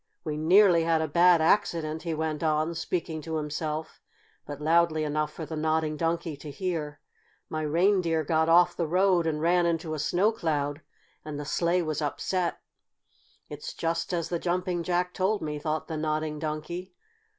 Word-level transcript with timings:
We 0.23 0.35
nearly 0.35 0.81
had 0.83 0.99
a 1.03 1.07
bad 1.07 1.41
accident," 1.43 2.01
he 2.01 2.15
went 2.15 2.41
on, 2.41 2.73
speaking 2.73 3.21
to 3.21 3.35
himself, 3.35 4.01
but 4.47 4.59
loudly 4.59 5.03
enough 5.03 5.31
for 5.31 5.45
the 5.45 5.55
Nodding 5.55 5.95
Donkey 5.95 6.35
to 6.37 6.49
hear. 6.49 6.99
"My 7.49 7.61
reindeer 7.61 8.23
got 8.23 8.49
off 8.49 8.75
the 8.75 8.87
road 8.87 9.27
and 9.27 9.39
ran 9.43 9.67
into 9.67 9.93
a 9.93 9.99
snow 9.99 10.31
cloud 10.31 10.81
and 11.23 11.39
the 11.39 11.45
sleigh 11.45 11.83
was 11.83 12.01
upset." 12.01 12.59
"It's 13.47 13.75
just 13.75 14.11
as 14.11 14.29
the 14.29 14.39
Jumping 14.39 14.81
Jack 14.81 15.13
told 15.13 15.39
me," 15.43 15.59
thought 15.59 15.87
the 15.87 15.97
Nodding 15.97 16.39
Donkey. 16.39 16.95